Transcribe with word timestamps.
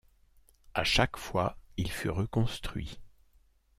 À 0.73 0.83
chaque 0.83 1.15
fois, 1.15 1.59
il 1.77 1.91
fut 1.91 2.09
reconstruit. 2.09 2.99